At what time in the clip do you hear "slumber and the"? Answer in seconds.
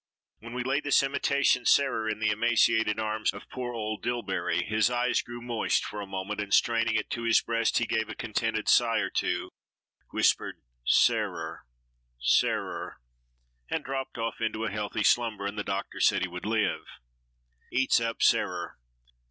15.03-15.63